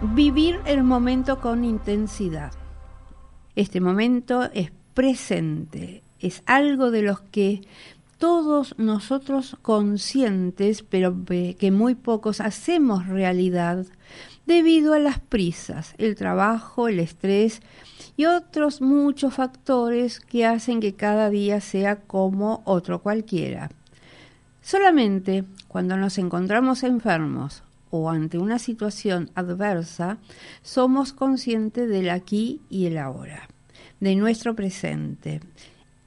Vivir 0.00 0.60
el 0.64 0.84
momento 0.84 1.40
con 1.40 1.64
intensidad. 1.64 2.52
Este 3.56 3.80
momento 3.80 4.44
es 4.54 4.70
presente, 4.94 6.04
es 6.20 6.44
algo 6.46 6.92
de 6.92 7.02
los 7.02 7.20
que 7.20 7.62
todos 8.16 8.76
nosotros 8.78 9.56
conscientes, 9.60 10.84
pero 10.84 11.16
que 11.26 11.72
muy 11.72 11.96
pocos 11.96 12.40
hacemos 12.40 13.08
realidad 13.08 13.86
debido 14.46 14.94
a 14.94 15.00
las 15.00 15.18
prisas, 15.18 15.96
el 15.98 16.14
trabajo, 16.14 16.86
el 16.86 17.00
estrés 17.00 17.60
y 18.16 18.26
otros 18.26 18.80
muchos 18.80 19.34
factores 19.34 20.20
que 20.20 20.46
hacen 20.46 20.78
que 20.78 20.94
cada 20.94 21.28
día 21.28 21.60
sea 21.60 21.96
como 21.96 22.62
otro 22.66 23.02
cualquiera. 23.02 23.68
Solamente 24.62 25.44
cuando 25.66 25.96
nos 25.96 26.18
encontramos 26.18 26.84
enfermos 26.84 27.64
o 27.90 28.10
ante 28.10 28.38
una 28.38 28.58
situación 28.58 29.30
adversa, 29.34 30.18
somos 30.62 31.12
conscientes 31.12 31.88
del 31.88 32.10
aquí 32.10 32.60
y 32.70 32.86
el 32.86 32.98
ahora, 32.98 33.48
de 34.00 34.14
nuestro 34.16 34.54
presente, 34.54 35.40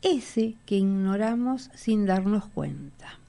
ese 0.02 0.55
que 0.66 0.78
ignoramos 0.78 1.70
sin 1.75 2.05
darnos 2.05 2.45
cuenta. 2.47 3.20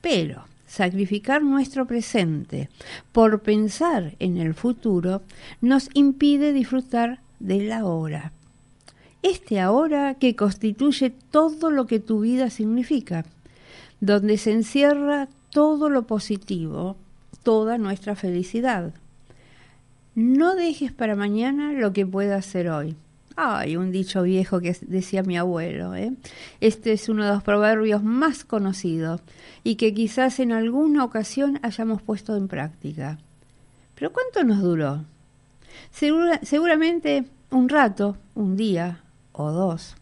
Pero 0.00 0.44
sacrificar 0.66 1.42
nuestro 1.42 1.86
presente 1.86 2.70
por 3.12 3.40
pensar 3.40 4.14
en 4.18 4.36
el 4.36 4.54
futuro 4.54 5.22
nos 5.60 5.88
impide 5.94 6.52
disfrutar 6.52 7.20
del 7.40 7.72
ahora. 7.72 8.32
Este 9.22 9.60
ahora 9.60 10.14
que 10.14 10.36
constituye 10.36 11.10
todo 11.10 11.70
lo 11.70 11.86
que 11.86 12.00
tu 12.00 12.20
vida 12.20 12.50
significa, 12.50 13.26
donde 14.00 14.38
se 14.38 14.52
encierra 14.52 15.28
todo 15.50 15.90
lo 15.90 16.06
positivo, 16.06 16.96
toda 17.42 17.78
nuestra 17.78 18.14
felicidad. 18.14 18.92
No 20.14 20.54
dejes 20.54 20.92
para 20.92 21.14
mañana 21.14 21.72
lo 21.72 21.92
que 21.92 22.06
puedas 22.06 22.46
hacer 22.46 22.68
hoy. 22.68 22.96
Hay 23.36 23.76
un 23.76 23.90
dicho 23.90 24.22
viejo 24.22 24.60
que 24.60 24.76
decía 24.82 25.22
mi 25.22 25.38
abuelo. 25.38 25.94
¿eh? 25.94 26.12
Este 26.60 26.92
es 26.92 27.08
uno 27.08 27.24
de 27.24 27.30
los 27.30 27.42
proverbios 27.42 28.02
más 28.02 28.44
conocidos 28.44 29.20
y 29.64 29.76
que 29.76 29.94
quizás 29.94 30.40
en 30.40 30.52
alguna 30.52 31.04
ocasión 31.04 31.58
hayamos 31.62 32.02
puesto 32.02 32.36
en 32.36 32.48
práctica. 32.48 33.18
Pero 33.94 34.12
¿cuánto 34.12 34.44
nos 34.44 34.60
duró? 34.60 35.04
seguramente 35.92 37.24
un 37.50 37.68
rato, 37.68 38.16
un 38.34 38.56
día 38.56 39.00
o 39.32 39.50
dos. 39.50 39.96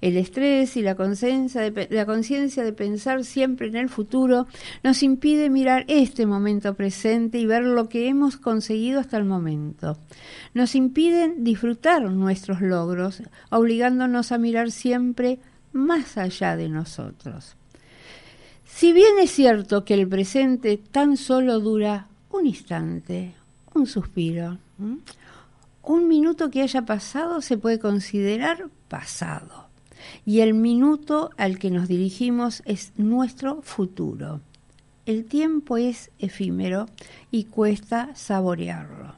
El 0.00 0.16
estrés 0.16 0.76
y 0.76 0.82
la 0.82 0.96
conciencia 0.96 1.62
de, 1.62 2.72
pensar 2.72 3.24
siempre 3.24 3.68
en 3.68 3.76
el 3.76 3.88
futuro 3.88 4.46
nos 4.82 5.02
impide 5.02 5.50
mirar 5.50 5.84
este 5.88 6.26
momento 6.26 6.74
presente 6.74 7.38
y 7.38 7.46
ver 7.46 7.62
lo 7.62 7.88
que 7.88 8.08
hemos 8.08 8.36
conseguido 8.36 9.00
hasta 9.00 9.16
el 9.16 9.24
momento. 9.24 9.96
Nos 10.52 10.74
impiden 10.74 11.44
disfrutar 11.44 12.02
nuestros 12.10 12.60
logros, 12.60 13.22
obligándonos 13.50 14.32
a 14.32 14.38
mirar 14.38 14.70
siempre 14.70 15.38
más 15.72 16.18
allá 16.18 16.56
de 16.56 16.68
nosotros. 16.68 17.56
Si 18.64 18.92
bien 18.92 19.18
es 19.22 19.30
cierto 19.30 19.84
que 19.84 19.94
el 19.94 20.08
presente 20.08 20.76
tan 20.76 21.16
solo 21.16 21.60
dura 21.60 22.08
un 22.30 22.46
instante, 22.46 23.34
un 23.74 23.86
suspiro, 23.86 24.58
un 25.86 26.08
minuto 26.08 26.50
que 26.50 26.62
haya 26.62 26.82
pasado 26.82 27.40
se 27.40 27.58
puede 27.58 27.78
considerar 27.78 28.68
pasado 28.88 29.68
y 30.24 30.40
el 30.40 30.54
minuto 30.54 31.30
al 31.36 31.58
que 31.58 31.70
nos 31.70 31.88
dirigimos 31.88 32.62
es 32.64 32.92
nuestro 32.96 33.62
futuro. 33.62 34.40
El 35.06 35.26
tiempo 35.26 35.76
es 35.76 36.10
efímero 36.18 36.86
y 37.30 37.44
cuesta 37.44 38.10
saborearlo. 38.14 39.14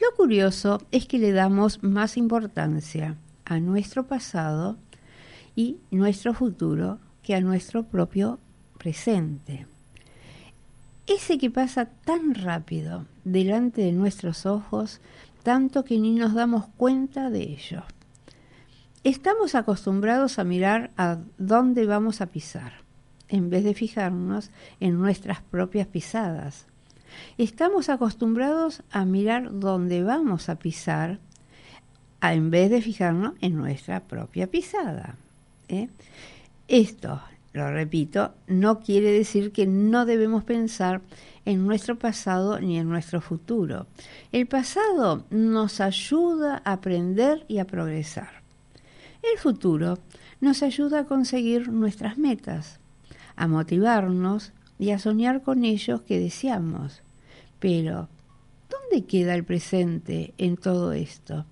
Lo 0.00 0.16
curioso 0.16 0.82
es 0.90 1.06
que 1.06 1.18
le 1.18 1.32
damos 1.32 1.82
más 1.82 2.16
importancia 2.16 3.16
a 3.44 3.60
nuestro 3.60 4.06
pasado 4.06 4.76
y 5.54 5.78
nuestro 5.90 6.34
futuro 6.34 6.98
que 7.22 7.34
a 7.34 7.40
nuestro 7.40 7.84
propio 7.84 8.38
presente. 8.78 9.66
Ese 11.06 11.36
que 11.36 11.50
pasa 11.50 11.86
tan 11.86 12.34
rápido 12.34 13.04
delante 13.24 13.82
de 13.82 13.92
nuestros 13.92 14.46
ojos 14.46 15.00
tanto 15.44 15.84
que 15.84 15.98
ni 15.98 16.14
nos 16.14 16.34
damos 16.34 16.66
cuenta 16.76 17.30
de 17.30 17.42
ello. 17.42 17.84
Estamos 19.04 19.54
acostumbrados 19.54 20.38
a 20.38 20.44
mirar 20.44 20.90
a 20.96 21.18
dónde 21.36 21.84
vamos 21.84 22.22
a 22.22 22.26
pisar, 22.26 22.72
en 23.28 23.50
vez 23.50 23.62
de 23.62 23.74
fijarnos 23.74 24.50
en 24.80 24.98
nuestras 24.98 25.42
propias 25.42 25.86
pisadas. 25.86 26.66
Estamos 27.36 27.90
acostumbrados 27.90 28.82
a 28.90 29.04
mirar 29.04 29.60
dónde 29.60 30.02
vamos 30.02 30.48
a 30.48 30.56
pisar, 30.56 31.20
en 32.22 32.50
vez 32.50 32.70
de 32.70 32.80
fijarnos 32.80 33.34
en 33.42 33.56
nuestra 33.56 34.00
propia 34.00 34.46
pisada. 34.50 35.16
¿eh? 35.68 35.90
Esto, 36.68 37.20
lo 37.54 37.70
repito, 37.70 38.34
no 38.48 38.80
quiere 38.80 39.12
decir 39.12 39.52
que 39.52 39.64
no 39.66 40.06
debemos 40.06 40.42
pensar 40.42 41.02
en 41.44 41.64
nuestro 41.64 41.96
pasado 41.96 42.58
ni 42.58 42.78
en 42.78 42.88
nuestro 42.88 43.20
futuro. 43.20 43.86
El 44.32 44.48
pasado 44.48 45.24
nos 45.30 45.80
ayuda 45.80 46.60
a 46.64 46.72
aprender 46.72 47.44
y 47.46 47.58
a 47.58 47.64
progresar. 47.64 48.42
El 49.22 49.38
futuro 49.38 50.00
nos 50.40 50.64
ayuda 50.64 51.00
a 51.00 51.06
conseguir 51.06 51.68
nuestras 51.68 52.18
metas, 52.18 52.80
a 53.36 53.46
motivarnos 53.46 54.52
y 54.80 54.90
a 54.90 54.98
soñar 54.98 55.42
con 55.42 55.64
ellos 55.64 56.02
que 56.02 56.18
deseamos. 56.18 57.02
Pero, 57.60 58.08
¿dónde 58.68 59.06
queda 59.06 59.36
el 59.36 59.44
presente 59.44 60.34
en 60.38 60.56
todo 60.56 60.92
esto? 60.92 61.46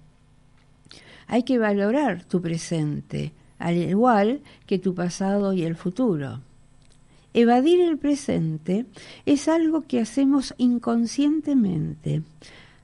Hay 1.28 1.44
que 1.44 1.58
valorar 1.58 2.24
tu 2.24 2.42
presente, 2.42 3.32
al 3.62 3.76
igual 3.76 4.40
que 4.66 4.80
tu 4.80 4.94
pasado 4.94 5.52
y 5.52 5.62
el 5.62 5.76
futuro. 5.76 6.40
Evadir 7.32 7.80
el 7.80 7.96
presente 7.96 8.86
es 9.24 9.46
algo 9.46 9.82
que 9.82 10.00
hacemos 10.00 10.52
inconscientemente. 10.58 12.22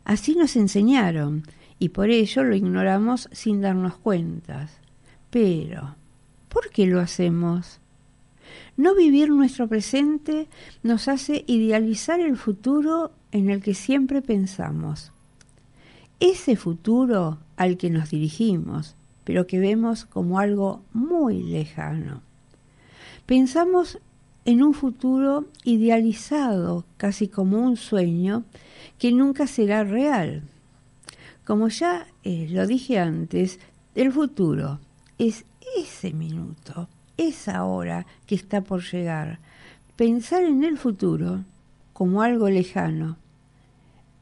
Así 0.05 0.37
nos 0.37 0.55
enseñaron 0.55 1.43
y 1.81 1.91
por 1.91 2.11
ello 2.11 2.45
lo 2.45 2.55
ignoramos 2.55 3.29
sin 3.33 3.61
darnos 3.61 3.97
cuentas. 3.97 4.71
Pero, 5.31 5.97
¿por 6.49 6.71
qué 6.71 6.87
lo 6.87 7.01
hacemos? 7.01 7.81
No 8.77 8.95
vivir 8.95 9.31
nuestro 9.31 9.67
presente 9.67 10.47
nos 10.85 11.09
hace 11.09 11.45
idealizar 11.49 12.21
el 12.21 12.37
futuro 12.37 13.11
en 13.33 13.51
el 13.51 13.61
que 13.63 13.75
siempre 13.75 14.23
pensamos. 14.23 15.13
Ese 16.21 16.55
futuro 16.55 17.39
al 17.57 17.77
que 17.77 17.91
nos 17.91 18.11
dirigimos, 18.11 18.95
pero 19.29 19.47
que 19.47 19.59
vemos 19.59 20.07
como 20.07 20.39
algo 20.39 20.81
muy 20.95 21.43
lejano. 21.43 22.23
Pensamos 23.27 23.99
en 24.47 24.63
un 24.63 24.73
futuro 24.73 25.45
idealizado, 25.65 26.87
casi 26.97 27.29
como 27.29 27.59
un 27.59 27.77
sueño, 27.77 28.45
que 28.99 29.13
nunca 29.13 29.47
será 29.47 29.85
real. 29.85 30.45
Como 31.45 31.69
ya 31.69 32.07
eh, 32.25 32.49
lo 32.51 32.67
dije 32.67 32.99
antes, 32.99 33.61
el 33.95 34.13
futuro 34.13 34.81
es 35.19 35.45
ese 35.77 36.15
minuto, 36.15 36.89
esa 37.19 37.65
hora 37.67 38.07
que 38.25 38.35
está 38.35 38.63
por 38.63 38.83
llegar. 38.83 39.41
Pensar 39.95 40.43
en 40.43 40.65
el 40.65 40.79
futuro 40.79 41.45
como 41.93 42.23
algo 42.23 42.49
lejano 42.49 43.19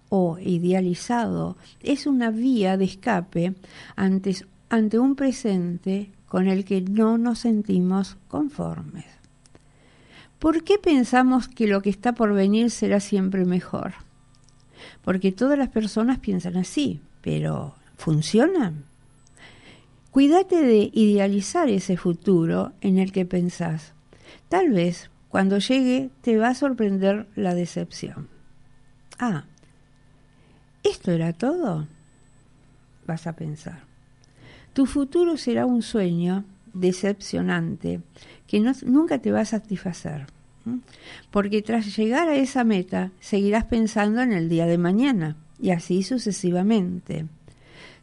o 0.08 0.36
idealizado 0.40 1.56
es 1.80 2.08
una 2.08 2.32
vía 2.32 2.76
de 2.76 2.86
escape 2.86 3.54
ante 4.68 4.98
un 4.98 5.14
presente 5.14 6.10
con 6.28 6.48
el 6.48 6.64
que 6.64 6.80
no 6.80 7.18
nos 7.18 7.40
sentimos 7.40 8.16
conformes. 8.28 9.06
¿Por 10.38 10.64
qué 10.64 10.78
pensamos 10.78 11.48
que 11.48 11.66
lo 11.66 11.80
que 11.82 11.90
está 11.90 12.14
por 12.14 12.34
venir 12.34 12.70
será 12.70 13.00
siempre 13.00 13.44
mejor? 13.44 13.94
Porque 15.02 15.32
todas 15.32 15.58
las 15.58 15.68
personas 15.68 16.18
piensan 16.18 16.56
así, 16.56 17.00
pero 17.22 17.74
¿funciona? 17.96 18.74
Cuídate 20.10 20.62
de 20.62 20.90
idealizar 20.92 21.68
ese 21.68 21.96
futuro 21.96 22.72
en 22.80 22.98
el 22.98 23.12
que 23.12 23.24
pensás. 23.24 23.94
Tal 24.48 24.70
vez 24.70 25.10
cuando 25.28 25.58
llegue 25.58 26.10
te 26.20 26.36
va 26.36 26.48
a 26.48 26.54
sorprender 26.54 27.28
la 27.34 27.54
decepción. 27.54 28.28
Ah, 29.18 29.44
¿Esto 30.82 31.10
era 31.10 31.32
todo? 31.32 31.88
Vas 33.06 33.26
a 33.26 33.34
pensar. 33.34 33.95
Tu 34.76 34.84
futuro 34.84 35.38
será 35.38 35.64
un 35.64 35.81
sueño 35.81 36.44
decepcionante 36.75 38.02
que 38.46 38.61
nunca 38.84 39.19
te 39.20 39.32
va 39.32 39.40
a 39.40 39.46
satisfacer. 39.46 40.26
Porque 41.31 41.62
tras 41.62 41.96
llegar 41.96 42.28
a 42.28 42.34
esa 42.34 42.62
meta 42.62 43.11
seguirás 43.19 43.64
pensando 43.64 44.20
en 44.20 44.32
el 44.32 44.50
día 44.50 44.67
de 44.67 44.76
mañana 44.76 45.38
y 45.58 45.70
así 45.70 46.02
sucesivamente. 46.02 47.25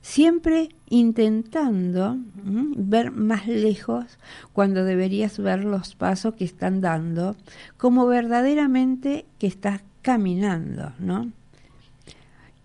Siempre 0.02 0.70
intentando 0.90 2.18
ver 2.44 3.12
más 3.12 3.46
lejos 3.48 4.06
cuando 4.52 4.84
deberías 4.84 5.38
ver 5.38 5.66
los 5.66 5.94
pasos 5.94 6.34
que 6.34 6.46
están 6.46 6.82
dando, 6.82 7.36
como 7.78 8.08
verdaderamente 8.08 9.26
que 9.38 9.46
estás 9.46 9.82
caminando, 10.02 10.92
¿no? 10.98 11.32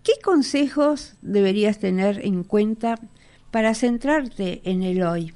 ¿Qué 0.01 0.13
consejos 0.23 1.13
deberías 1.21 1.77
tener 1.77 2.25
en 2.25 2.43
cuenta 2.43 2.95
para 3.51 3.73
centrarte 3.73 4.61
en 4.63 4.83
el 4.83 5.03
hoy 5.03 5.33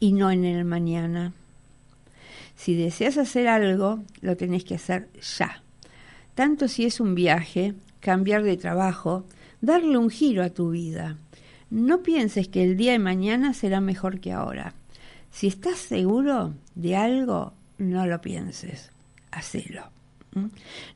y 0.00 0.12
no 0.12 0.30
en 0.30 0.44
el 0.44 0.64
mañana? 0.64 1.32
Si 2.56 2.74
deseas 2.74 3.18
hacer 3.18 3.48
algo, 3.48 4.02
lo 4.20 4.36
tenés 4.36 4.64
que 4.64 4.74
hacer 4.74 5.08
ya. 5.38 5.62
Tanto 6.34 6.68
si 6.68 6.84
es 6.84 7.00
un 7.00 7.14
viaje, 7.14 7.74
cambiar 8.00 8.42
de 8.42 8.56
trabajo, 8.56 9.24
darle 9.60 9.96
un 9.96 10.10
giro 10.10 10.42
a 10.42 10.50
tu 10.50 10.70
vida. 10.70 11.16
No 11.70 12.02
pienses 12.02 12.48
que 12.48 12.64
el 12.64 12.76
día 12.76 12.92
de 12.92 12.98
mañana 12.98 13.54
será 13.54 13.80
mejor 13.80 14.20
que 14.20 14.32
ahora. 14.32 14.74
Si 15.30 15.46
estás 15.46 15.78
seguro 15.78 16.54
de 16.74 16.96
algo, 16.96 17.52
no 17.76 18.06
lo 18.06 18.20
pienses, 18.20 18.90
hacelo. 19.30 19.84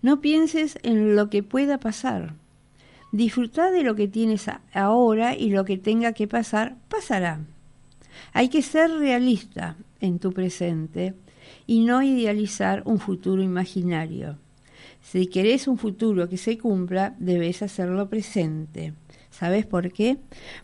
No 0.03 0.21
pienses 0.21 0.79
en 0.83 1.17
lo 1.17 1.31
que 1.31 1.43
pueda 1.43 1.79
pasar. 1.79 2.35
Disfruta 3.13 3.71
de 3.71 3.83
lo 3.83 3.95
que 3.95 4.09
tienes 4.09 4.47
ahora 4.73 5.37
y 5.37 5.51
lo 5.51 5.65
que 5.67 5.77
tenga 5.77 6.15
que 6.15 6.27
pasar, 6.27 6.77
pasará. 6.89 7.41
Hay 8.33 8.49
que 8.49 8.63
ser 8.63 8.91
realista 8.91 9.77
en 10.01 10.19
tu 10.19 10.33
presente 10.33 11.15
y 11.67 11.85
no 11.85 12.03
idealizar 12.03 12.83
un 12.87 12.99
futuro 12.99 13.43
imaginario. 13.43 14.39
Si 15.03 15.27
querés 15.27 15.69
un 15.69 15.77
futuro 15.77 16.29
que 16.29 16.39
se 16.39 16.57
cumpla, 16.57 17.15
debes 17.19 17.63
hacerlo 17.63 18.09
presente. 18.09 18.95
¿Sabes 19.31 19.67
por 19.67 19.93
qué? 19.93 20.19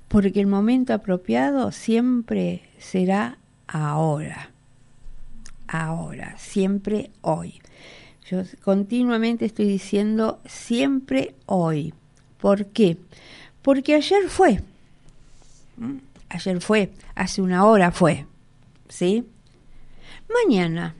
Porque 0.09 0.41
el 0.41 0.47
momento 0.47 0.94
apropiado 0.94 1.71
siempre 1.73 2.62
será 2.79 3.39
ahora. 3.67 4.53
Ahora, 5.67 6.35
siempre 6.39 7.11
hoy. 7.21 7.61
Yo 8.31 8.43
continuamente 8.62 9.44
estoy 9.44 9.67
diciendo 9.67 10.41
siempre 10.47 11.35
hoy. 11.47 11.93
¿Por 12.40 12.67
qué? 12.67 12.96
Porque 13.62 13.94
ayer 13.94 14.29
fue. 14.29 14.62
¿Mm? 15.76 15.99
Ayer 16.31 16.61
fue, 16.61 16.93
hace 17.14 17.43
una 17.43 17.64
hora 17.64 17.90
fue. 17.90 18.26
¿Sí? 18.88 19.25
Mañana. 20.44 20.94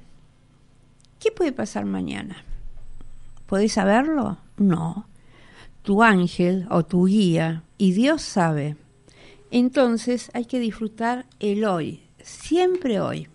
¿Qué 1.21 1.31
puede 1.31 1.53
pasar 1.53 1.85
mañana? 1.85 2.45
¿Podés 3.47 3.73
saberlo? 3.73 4.39
No. 4.57 5.07
Tu 5.83 6.03
ángel 6.03 6.67
o 6.71 6.85
tu 6.85 7.07
guía 7.07 7.63
y 7.77 7.93
Dios 7.93 8.23
sabe. 8.23 8.77
Entonces 9.51 10.31
hay 10.35 10.45
que 10.45 10.61
disfrutar 10.61 11.27
el 11.41 11.65
hoy, 11.65 12.03
siempre 12.23 13.01
hoy. 13.01 13.29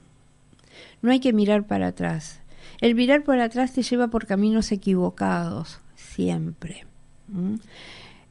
No 1.01 1.11
hay 1.11 1.19
que 1.19 1.33
mirar 1.33 1.65
para 1.65 1.87
atrás. 1.87 2.41
El 2.79 2.95
mirar 2.95 3.23
para 3.23 3.45
atrás 3.45 3.73
te 3.73 3.81
lleva 3.81 4.07
por 4.07 4.25
caminos 4.25 4.71
equivocados, 4.71 5.79
siempre. 5.95 6.85
¿Mm? 7.33 7.55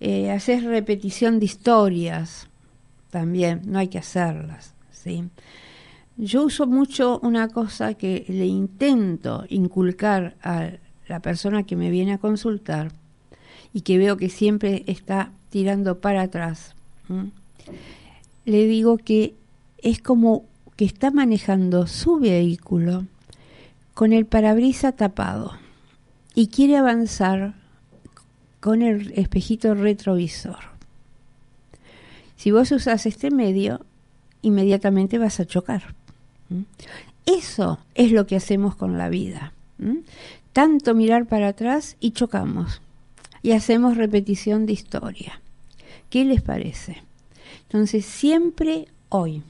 Eh, 0.01 0.31
haces 0.31 0.65
repetición 0.65 1.39
de 1.39 1.45
historias, 1.45 2.49
también, 3.11 3.61
no 3.67 3.79
hay 3.79 3.89
que 3.89 3.99
hacerlas. 3.99 4.75
¿sí? 4.91 5.25
Yo 6.17 6.45
uso 6.45 6.67
mucho 6.67 7.21
una 7.23 7.49
cosa 7.49 7.95
que 7.95 8.25
le 8.29 8.47
intento 8.47 9.45
inculcar 9.49 10.35
a 10.43 10.71
la 11.09 11.21
persona 11.21 11.65
que 11.65 11.77
me 11.77 11.91
viene 11.91 12.15
a 12.15 12.19
consultar 12.19 12.91
y 13.73 13.83
que 13.83 13.99
veo 13.99 14.17
que 14.17 14.29
siempre 14.29 14.83
está 14.87 15.31
tirando 15.51 16.01
para 16.01 16.23
atrás, 16.23 16.75
le 18.45 18.67
digo 18.67 18.99
que 18.99 19.35
es 19.79 20.01
como 20.01 20.45
que 20.77 20.85
está 20.85 21.11
manejando 21.11 21.87
su 21.87 22.19
vehículo 22.19 23.07
con 23.95 24.13
el 24.13 24.27
parabrisa 24.27 24.93
tapado 24.93 25.53
y 26.35 26.49
quiere 26.49 26.77
avanzar 26.77 27.55
con 28.63 28.81
el 28.81 29.13
espejito 29.19 29.75
retrovisor. 29.75 30.73
Si 32.37 32.51
vos 32.51 32.73
usas 32.73 33.05
este 33.05 33.31
medio, 33.31 33.85
inmediatamente 34.41 35.19
vas 35.19 35.39
a 35.41 35.45
chocar. 35.45 35.95
Eso 37.27 37.79
es 37.95 38.11
lo 38.11 38.27
que 38.27 38.37
hacemos 38.37 38.75
con 38.75 38.97
la 38.97 39.11
vida 39.11 39.53
tanto 40.53 40.95
mirar 40.95 41.27
para 41.27 41.49
atrás 41.49 41.97
y 42.01 42.13
chocamos 42.13 42.81
y 43.43 43.53
hacemos 43.53 43.97
repetición 43.97 44.67
de 44.67 44.75
historia. 44.75 45.41
¿Qué 46.11 46.25
les 46.25 46.43
parece? 46.43 47.03
Entonces, 47.65 48.05
siempre 48.05 48.87
hoy, 49.09 49.43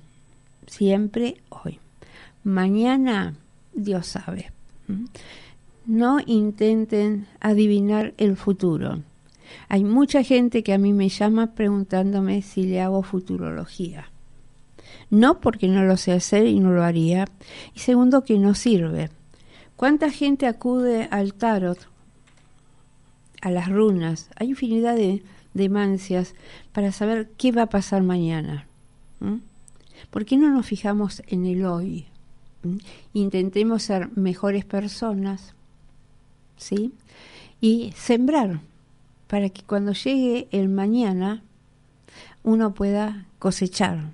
siempre 0.66 1.36
hoy. 1.48 1.78
Mañana, 2.44 3.34
Dios 3.74 4.06
sabe. 4.06 4.52
No 5.86 6.18
intenten 6.24 7.26
adivinar 7.40 8.14
el 8.16 8.36
futuro. 8.36 9.00
Hay 9.68 9.84
mucha 9.84 10.22
gente 10.22 10.62
que 10.62 10.72
a 10.72 10.78
mí 10.78 10.92
me 10.92 11.08
llama 11.08 11.54
preguntándome 11.54 12.42
si 12.42 12.64
le 12.64 12.80
hago 12.80 13.02
futurología. 13.02 14.10
No 15.10 15.40
porque 15.40 15.68
no 15.68 15.84
lo 15.84 15.96
sé 15.96 16.12
hacer 16.12 16.46
y 16.46 16.60
no 16.60 16.70
lo 16.70 16.84
haría. 16.84 17.26
Y 17.74 17.80
segundo, 17.80 18.24
que 18.24 18.38
no 18.38 18.54
sirve 18.54 19.10
¿Cuánta 19.82 20.10
gente 20.10 20.46
acude 20.46 21.08
al 21.10 21.34
tarot, 21.34 21.76
a 23.40 23.50
las 23.50 23.68
runas? 23.68 24.30
Hay 24.36 24.50
infinidad 24.50 24.94
de, 24.94 25.22
mancias 25.68 26.36
para 26.72 26.92
saber 26.92 27.30
qué 27.36 27.50
va 27.50 27.62
a 27.62 27.68
pasar 27.68 28.04
mañana. 28.04 28.68
¿Por 30.10 30.24
qué 30.24 30.36
no 30.36 30.52
nos 30.52 30.66
fijamos 30.66 31.24
en 31.26 31.46
el 31.46 31.64
hoy? 31.66 32.06
Intentemos 33.12 33.82
ser 33.82 34.16
mejores 34.16 34.64
personas, 34.64 35.52
¿sí? 36.62 36.92
Y 37.60 37.92
sembrar 37.96 38.60
para 39.26 39.48
que 39.48 39.62
cuando 39.62 39.92
llegue 39.92 40.48
el 40.52 40.68
mañana 40.68 41.42
uno 42.42 42.74
pueda 42.74 43.26
cosechar. 43.38 44.10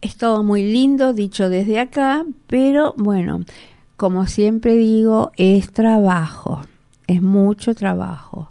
Es 0.00 0.16
todo 0.16 0.44
muy 0.44 0.62
lindo 0.62 1.12
dicho 1.12 1.48
desde 1.48 1.80
acá, 1.80 2.24
pero 2.46 2.94
bueno, 2.96 3.44
como 3.96 4.26
siempre 4.26 4.76
digo, 4.76 5.32
es 5.36 5.72
trabajo, 5.72 6.62
es 7.06 7.20
mucho 7.20 7.74
trabajo. 7.74 8.50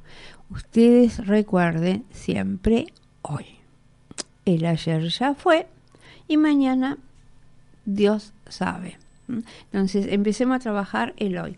Ustedes 0.50 1.26
recuerden 1.26 2.04
siempre 2.12 2.88
hoy. 3.22 3.46
El 4.46 4.66
ayer 4.66 5.08
ya 5.08 5.36
fue 5.36 5.68
y 6.28 6.38
mañana 6.38 6.98
Dios 7.86 8.34
sabe. 8.50 8.98
Entonces 9.72 10.08
empecemos 10.10 10.56
a 10.56 10.60
trabajar 10.60 11.14
el 11.18 11.38
hoy. 11.38 11.58